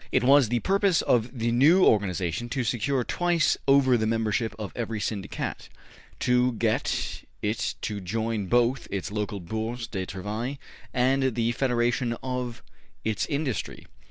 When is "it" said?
0.11-0.23, 7.43-7.75